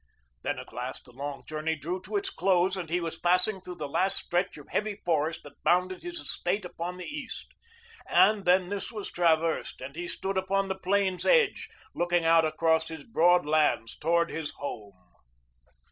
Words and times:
Then 0.41 0.57
at 0.57 0.73
last 0.73 1.05
the 1.05 1.11
long 1.11 1.45
journey 1.45 1.75
drew 1.75 2.01
to 2.01 2.17
its 2.17 2.31
close 2.31 2.75
and 2.75 2.89
he 2.89 2.99
was 2.99 3.19
passing 3.19 3.61
through 3.61 3.75
the 3.75 3.87
last 3.87 4.17
stretch 4.17 4.57
of 4.57 4.67
heavy 4.69 4.95
forest 5.05 5.43
that 5.43 5.61
bounded 5.63 6.01
his 6.01 6.19
estate 6.19 6.65
upon 6.65 6.97
the 6.97 7.05
east, 7.05 7.53
and 8.09 8.43
then 8.45 8.69
this 8.69 8.91
was 8.91 9.11
traversed 9.11 9.79
and 9.79 9.95
he 9.95 10.07
stood 10.07 10.39
upon 10.39 10.69
the 10.69 10.73
plain's 10.75 11.23
edge 11.23 11.69
looking 11.93 12.25
out 12.25 12.45
across 12.45 12.87
his 12.87 13.03
broad 13.03 13.45
lands 13.45 13.95
towards 13.95 14.33
his 14.33 14.49
home. 14.57 14.93